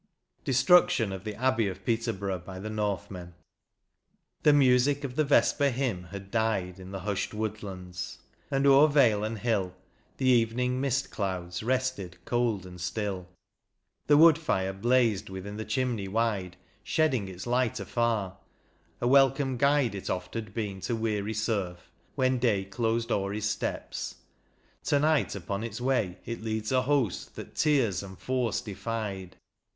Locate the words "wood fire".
14.17-14.73